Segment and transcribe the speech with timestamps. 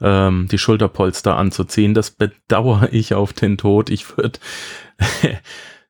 [0.00, 1.94] ähm, die Schulterpolster anzuziehen.
[1.94, 3.90] Das bedauere ich auf den Tod.
[3.90, 4.38] Ich würde,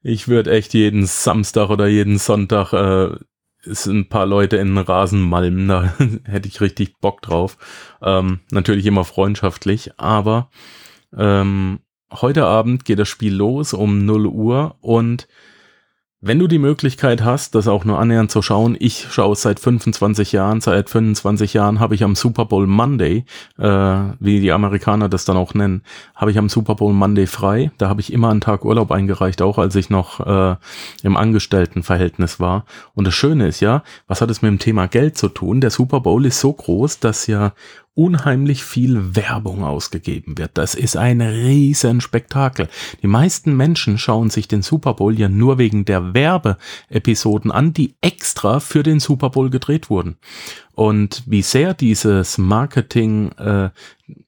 [0.03, 3.17] ich würde echt jeden Samstag oder jeden Sonntag äh,
[3.63, 5.69] ist ein paar Leute in den Rasen malmen.
[5.69, 7.57] Da hätte ich richtig Bock drauf.
[8.03, 10.51] Ähm, natürlich immer freundschaftlich, aber
[11.17, 15.29] ähm, heute Abend geht das Spiel los um 0 Uhr und
[16.21, 19.61] wenn du die Möglichkeit hast, das auch nur annähernd zu schauen, ich schaue es seit
[19.61, 23.25] 25 Jahren, seit 25 Jahren habe ich am Super Bowl Monday,
[23.57, 25.83] äh, wie die Amerikaner das dann auch nennen,
[26.17, 27.71] habe ich am Super Bowl Monday frei.
[27.79, 30.57] Da habe ich immer einen Tag Urlaub eingereicht, auch als ich noch äh,
[31.05, 32.65] im Angestelltenverhältnis war.
[32.95, 35.61] Und das Schöne ist ja, was hat es mit dem Thema Geld zu tun?
[35.61, 37.53] Der Super Bowl ist so groß, dass ja
[37.99, 40.53] unheimlich viel Werbung ausgegeben wird.
[40.55, 42.69] Das ist ein riesen Spektakel.
[43.03, 47.97] Die meisten Menschen schauen sich den Super Bowl ja nur wegen der Werbeepisoden an, die
[48.01, 50.17] extra für den Super Bowl gedreht wurden.
[50.77, 53.71] Und wie sehr dieses Marketing äh,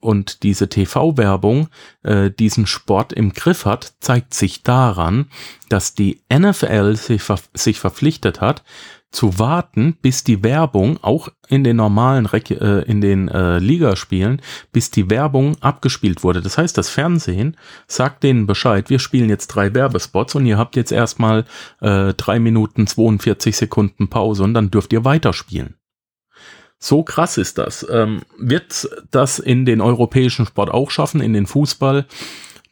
[0.01, 1.69] und diese TV-Werbung
[2.03, 5.27] äh, diesen Sport im Griff hat, zeigt sich daran,
[5.69, 8.65] dass die NFL sich, ver sich verpflichtet hat,
[9.10, 14.41] zu warten, bis die Werbung auch in den normalen Re äh, in den äh, Ligaspielen,
[14.72, 16.41] bis die Werbung abgespielt wurde.
[16.41, 17.56] Das heißt, das Fernsehen
[17.88, 21.44] sagt denen Bescheid, wir spielen jetzt drei Werbespots und ihr habt jetzt erstmal
[21.81, 25.75] äh, drei Minuten 42 Sekunden Pause und dann dürft ihr weiterspielen.
[26.78, 27.87] So krass ist das.
[27.91, 32.06] Ähm, wird das in den europäischen Sport auch schaffen, in den Fußball?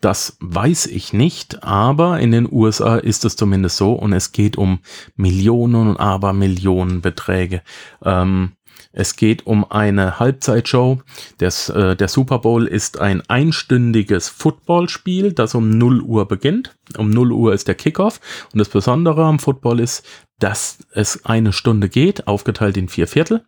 [0.01, 4.57] Das weiß ich nicht, aber in den USA ist es zumindest so und es geht
[4.57, 4.79] um
[5.17, 7.63] Millionen und Abermillionen Beträge.
[8.05, 8.53] Ähm,
[8.93, 11.01] es geht um eine Halbzeitshow.
[11.39, 16.77] Das, äh, der Super Bowl ist ein einstündiges Footballspiel, das um 0 Uhr beginnt.
[16.97, 18.21] Um 0 Uhr ist der Kickoff.
[18.53, 20.07] Und das Besondere am Football ist,
[20.39, 23.45] dass es eine Stunde geht, aufgeteilt in vier Viertel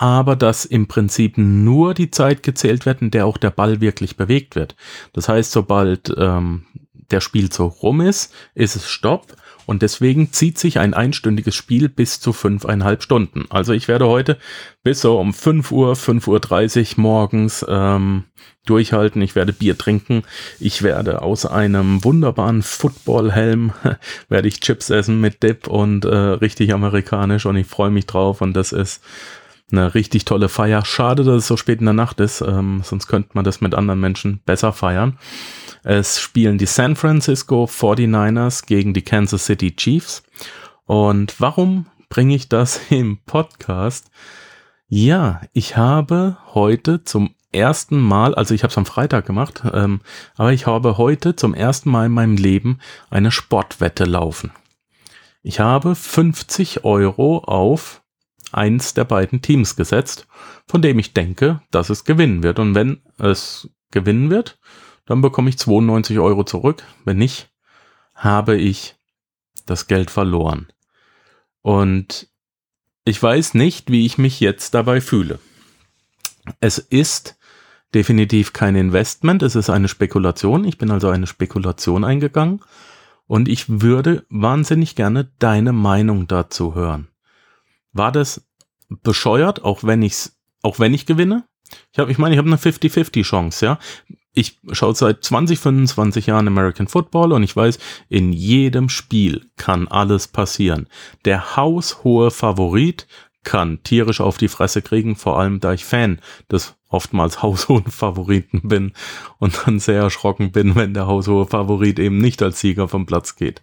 [0.00, 4.16] aber dass im Prinzip nur die Zeit gezählt wird, in der auch der Ball wirklich
[4.16, 4.76] bewegt wird.
[5.12, 6.66] Das heißt, sobald ähm,
[7.10, 9.34] der Spielzug rum ist, ist es Stopp
[9.66, 13.46] und deswegen zieht sich ein einstündiges Spiel bis zu fünfeinhalb Stunden.
[13.50, 14.38] Also ich werde heute
[14.84, 18.22] bis so um 5 Uhr, 5.30 Uhr morgens ähm,
[18.66, 19.20] durchhalten.
[19.20, 20.22] Ich werde Bier trinken.
[20.60, 23.72] Ich werde aus einem wunderbaren Footballhelm
[24.28, 28.42] werde ich Chips essen mit Dip und äh, richtig amerikanisch und ich freue mich drauf
[28.42, 29.02] und das ist
[29.70, 30.84] eine richtig tolle Feier.
[30.84, 33.74] Schade, dass es so spät in der Nacht ist, ähm, sonst könnte man das mit
[33.74, 35.18] anderen Menschen besser feiern.
[35.84, 40.22] Es spielen die San Francisco 49ers gegen die Kansas City Chiefs.
[40.86, 44.10] Und warum bringe ich das im Podcast?
[44.88, 50.00] Ja, ich habe heute zum ersten Mal, also ich habe es am Freitag gemacht, ähm,
[50.36, 52.78] aber ich habe heute zum ersten Mal in meinem Leben
[53.10, 54.50] eine Sportwette laufen.
[55.42, 58.02] Ich habe 50 Euro auf
[58.52, 60.26] eins der beiden Teams gesetzt,
[60.66, 62.58] von dem ich denke, dass es gewinnen wird.
[62.58, 64.58] Und wenn es gewinnen wird,
[65.06, 66.82] dann bekomme ich 92 Euro zurück.
[67.04, 67.50] Wenn nicht,
[68.14, 68.96] habe ich
[69.66, 70.68] das Geld verloren.
[71.62, 72.28] Und
[73.04, 75.38] ich weiß nicht, wie ich mich jetzt dabei fühle.
[76.60, 77.38] Es ist
[77.94, 80.64] definitiv kein Investment, es ist eine Spekulation.
[80.64, 82.60] Ich bin also eine Spekulation eingegangen
[83.26, 87.08] und ich würde wahnsinnig gerne deine Meinung dazu hören.
[87.98, 88.46] War das
[88.88, 91.44] bescheuert, auch wenn ich's, auch wenn ich gewinne?
[91.92, 93.78] Ich habe, ich meine, ich habe eine 50-50 Chance, ja.
[94.32, 97.78] Ich schaue seit 20, 25 Jahren American Football und ich weiß,
[98.08, 100.88] in jedem Spiel kann alles passieren.
[101.24, 103.06] Der haushohe Favorit
[103.42, 106.20] kann tierisch auf die Fresse kriegen, vor allem da ich Fan
[106.50, 108.92] des oftmals haushohen Favoriten bin
[109.38, 113.36] und dann sehr erschrocken bin, wenn der haushohe Favorit eben nicht als Sieger vom Platz
[113.36, 113.62] geht.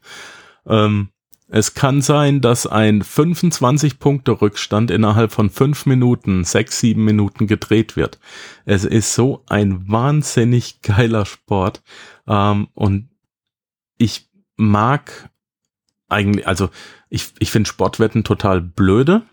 [0.68, 1.10] Ähm,
[1.48, 8.20] Es kann sein, dass ein 25-Punkte-Rückstand innerhalb von fünf Minuten, sechs, sieben Minuten gedreht wird.
[8.66, 11.84] Es ist so ein wahnsinnig geiler Sport.
[12.28, 13.10] Ähm, und
[13.98, 15.30] ich mag
[16.10, 16.70] eigentlich, also
[17.10, 19.24] ich, ich finde Sportwetten total blöde.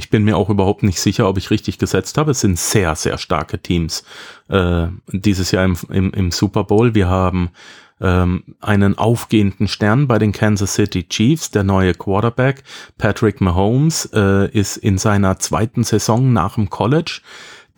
[0.00, 2.30] Ich bin mir auch überhaupt nicht sicher, ob ich richtig gesetzt habe.
[2.30, 4.02] Es sind sehr, sehr starke Teams
[4.48, 6.94] äh, dieses Jahr im, im, im Super Bowl.
[6.94, 7.50] Wir haben
[8.00, 11.50] ähm, einen aufgehenden Stern bei den Kansas City Chiefs.
[11.50, 12.64] Der neue Quarterback
[12.96, 17.20] Patrick Mahomes äh, ist in seiner zweiten Saison nach dem College.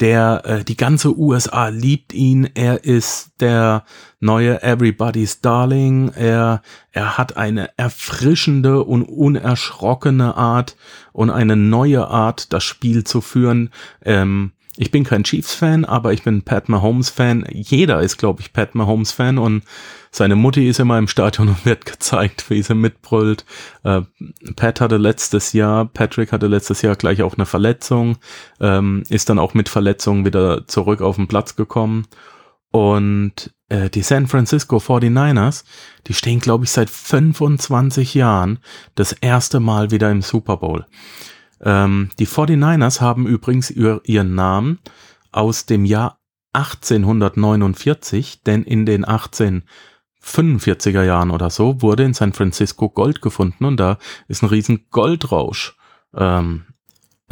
[0.02, 2.50] Der äh, die ganze USA liebt ihn.
[2.54, 3.84] Er ist der
[4.18, 6.08] neue Everybody's Darling.
[6.08, 6.60] Er
[6.90, 10.76] er hat eine erfrischende und unerschrockene Art
[11.12, 13.70] und eine neue Art, das Spiel zu führen.
[14.04, 17.46] Ähm, ich bin kein Chiefs-Fan, aber ich bin Pat Mahomes-Fan.
[17.50, 19.64] Jeder ist, glaube ich, Pat Mahomes-Fan und
[20.10, 23.44] seine Mutti ist immer im Stadion und wird gezeigt, wie sie mitbrüllt.
[23.84, 24.02] Äh,
[24.56, 28.16] Pat hatte letztes Jahr, Patrick hatte letztes Jahr gleich auch eine Verletzung,
[28.60, 32.06] ähm, ist dann auch mit Verletzung wieder zurück auf den Platz gekommen.
[32.70, 35.64] Und äh, die San Francisco 49ers,
[36.06, 38.58] die stehen, glaube ich, seit 25 Jahren
[38.94, 40.86] das erste Mal wieder im Super Bowl.
[41.62, 44.78] Ähm, die 49ers haben übrigens ihren Namen
[45.30, 46.18] aus dem Jahr
[46.52, 53.78] 1849, denn in den 1845er Jahren oder so wurde in San Francisco Gold gefunden und
[53.78, 53.98] da
[54.28, 55.76] ist ein riesen Goldrausch
[56.14, 56.66] ähm,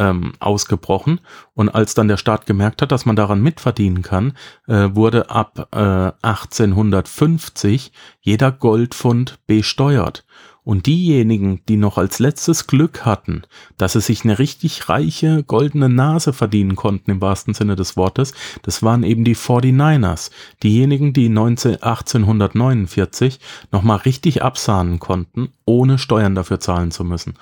[0.01, 1.21] ähm, ausgebrochen.
[1.55, 4.33] Und als dann der Staat gemerkt hat, dass man daran mitverdienen kann,
[4.67, 10.25] äh, wurde ab äh, 1850 jeder Goldfund besteuert.
[10.71, 13.43] Und diejenigen, die noch als letztes Glück hatten,
[13.77, 18.35] dass sie sich eine richtig reiche goldene Nase verdienen konnten, im wahrsten Sinne des Wortes,
[18.63, 20.31] das waren eben die 49ers.
[20.63, 23.41] Diejenigen, die 19, 1849
[23.73, 27.35] nochmal richtig absahnen konnten, ohne Steuern dafür zahlen zu müssen.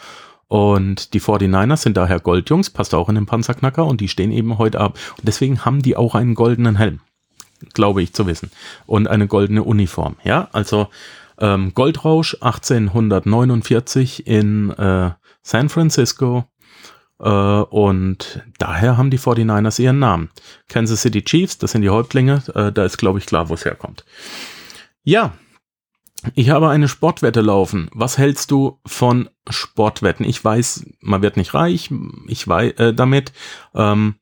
[0.46, 4.56] Und die 49ers sind daher Goldjungs, passt auch in den Panzerknacker und die stehen eben
[4.56, 4.98] heute ab.
[5.18, 7.00] Und deswegen haben die auch einen goldenen Helm.
[7.74, 8.50] Glaube ich zu wissen.
[8.86, 10.16] Und eine goldene Uniform.
[10.24, 10.88] Ja, also
[11.38, 15.10] ähm, Goldrausch 1849 in äh,
[15.42, 16.44] San Francisco.
[17.20, 20.30] Äh, und daher haben die 49ers ihren Namen.
[20.68, 22.42] Kansas City Chiefs, das sind die Häuptlinge.
[22.54, 24.04] Äh, da ist, glaube ich, klar, wo es herkommt.
[25.02, 25.32] Ja,
[26.34, 27.88] ich habe eine Sportwette laufen.
[27.92, 30.26] Was hältst du von Sportwetten?
[30.26, 31.90] Ich weiß, man wird nicht reich,
[32.26, 33.32] ich weiß äh, damit.
[33.74, 34.16] Ähm,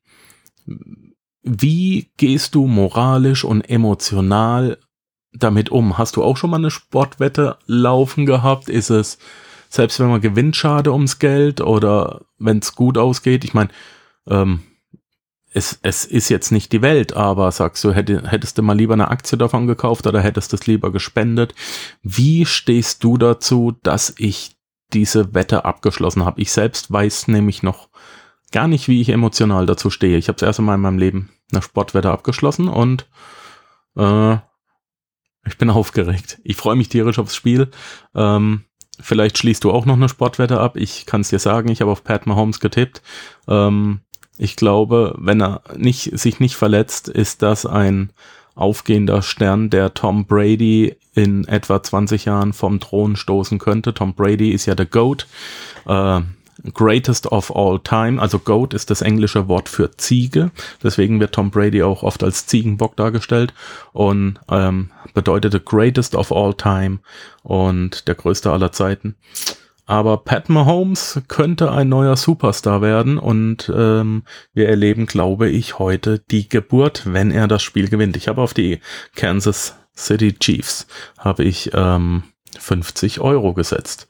[1.41, 4.77] wie gehst du moralisch und emotional
[5.33, 5.97] damit um?
[5.97, 8.69] Hast du auch schon mal eine Sportwette laufen gehabt?
[8.69, 9.17] Ist es,
[9.69, 13.43] selbst wenn man gewinnt, schade ums Geld oder wenn es gut ausgeht?
[13.43, 13.69] Ich meine,
[14.27, 14.61] ähm,
[15.53, 18.93] es, es ist jetzt nicht die Welt, aber sagst du, hätte, hättest du mal lieber
[18.93, 21.55] eine Aktie davon gekauft oder hättest du es lieber gespendet?
[22.03, 24.55] Wie stehst du dazu, dass ich
[24.93, 26.41] diese Wette abgeschlossen habe?
[26.41, 27.89] Ich selbst weiß nämlich noch
[28.51, 30.17] gar nicht, wie ich emotional dazu stehe.
[30.17, 33.07] Ich habe das erste Mal in meinem Leben eine Sportwette abgeschlossen und
[33.95, 34.37] äh,
[35.47, 36.39] ich bin aufgeregt.
[36.43, 37.69] Ich freue mich tierisch aufs Spiel.
[38.15, 38.63] Ähm,
[38.99, 40.77] vielleicht schließt du auch noch eine Sportwette ab.
[40.77, 43.01] Ich kann es dir sagen, ich habe auf Pat Mahomes getippt.
[43.47, 44.01] Ähm,
[44.37, 48.11] ich glaube, wenn er nicht, sich nicht verletzt, ist das ein
[48.55, 53.93] aufgehender Stern, der Tom Brady in etwa 20 Jahren vom Thron stoßen könnte.
[53.93, 55.27] Tom Brady ist ja der GOAT.
[55.85, 56.21] Äh,
[56.73, 60.51] Greatest of all time, also Goat ist das englische Wort für Ziege,
[60.83, 63.53] deswegen wird Tom Brady auch oft als Ziegenbock dargestellt
[63.93, 66.99] und ähm, bedeutete Greatest of all time
[67.43, 69.15] und der größte aller Zeiten.
[69.85, 76.19] Aber Pat Mahomes könnte ein neuer Superstar werden und ähm, wir erleben, glaube ich, heute
[76.19, 78.17] die Geburt, wenn er das Spiel gewinnt.
[78.17, 78.81] Ich habe auf die
[79.15, 82.23] Kansas City Chiefs habe ich ähm,
[82.59, 84.07] 50 Euro gesetzt.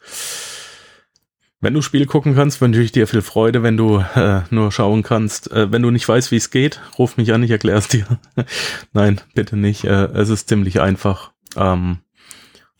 [1.59, 3.63] Wenn du Spiel gucken kannst, wünsche ich dir viel Freude.
[3.63, 7.17] Wenn du äh, nur schauen kannst, äh, wenn du nicht weißt, wie es geht, ruf
[7.17, 8.05] mich an, ich erkläre es dir.
[8.93, 9.83] Nein, bitte nicht.
[9.83, 11.31] Äh, es ist ziemlich einfach.
[11.55, 11.97] Ähm,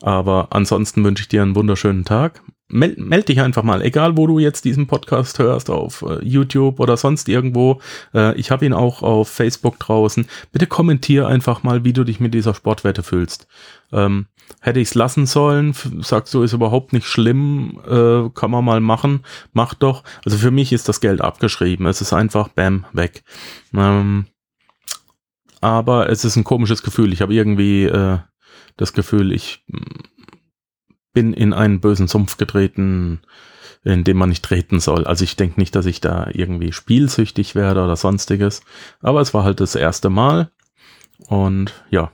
[0.01, 2.43] aber ansonsten wünsche ich dir einen wunderschönen Tag.
[2.69, 6.79] Meld, meld dich einfach mal, egal wo du jetzt diesen Podcast hörst, auf äh, YouTube
[6.79, 7.79] oder sonst irgendwo.
[8.13, 10.27] Äh, ich habe ihn auch auf Facebook draußen.
[10.51, 13.47] Bitte kommentier einfach mal, wie du dich mit dieser Sportwette fühlst.
[13.93, 14.27] Ähm,
[14.61, 18.79] Hätte ich es lassen sollen, sagst du, ist überhaupt nicht schlimm, äh, kann man mal
[18.79, 20.03] machen, mach doch.
[20.25, 21.85] Also für mich ist das Geld abgeschrieben.
[21.85, 23.23] Es ist einfach, bam, weg.
[23.73, 24.25] Ähm,
[25.61, 27.13] aber es ist ein komisches Gefühl.
[27.13, 28.19] Ich habe irgendwie äh,
[28.77, 30.16] das Gefühl, ich mm,
[31.17, 33.21] bin in einen bösen Sumpf getreten,
[33.83, 35.05] in dem man nicht treten soll.
[35.07, 38.61] Also ich denke nicht, dass ich da irgendwie spielsüchtig werde oder sonstiges.
[39.01, 40.51] Aber es war halt das erste Mal.
[41.27, 42.11] Und ja,